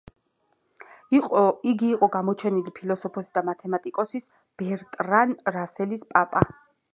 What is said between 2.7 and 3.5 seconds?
ფილოსოფოსის და